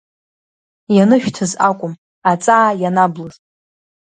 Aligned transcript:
Ианышәҭыз 0.95 1.51
акәым, 1.67 1.93
аҵаа 2.31 2.71
ианаблыз! 2.81 3.35